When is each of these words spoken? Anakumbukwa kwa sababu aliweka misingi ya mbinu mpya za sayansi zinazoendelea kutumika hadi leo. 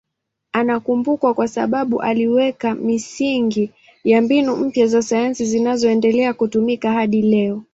Anakumbukwa 0.51 1.33
kwa 1.33 1.47
sababu 1.47 2.01
aliweka 2.01 2.75
misingi 2.75 3.71
ya 4.03 4.21
mbinu 4.21 4.55
mpya 4.55 4.87
za 4.87 5.01
sayansi 5.01 5.45
zinazoendelea 5.45 6.33
kutumika 6.33 6.91
hadi 6.91 7.21
leo. 7.21 7.63